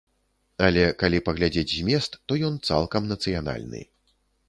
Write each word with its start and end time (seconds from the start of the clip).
Але 0.67 0.85
калі 1.03 1.19
паглядзець 1.27 1.65
змест, 1.75 2.19
то 2.29 2.41
ён 2.51 2.59
цалкам 2.71 3.03
нацыянальны. 3.15 3.81